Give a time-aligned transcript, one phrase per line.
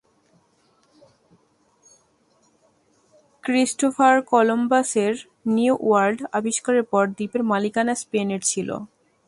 [3.43, 5.13] Christopher কলম্বাসের
[5.55, 8.75] new world আবিস্কারের পর দ্বীপের মালিকানা স্পেনের ছিলো।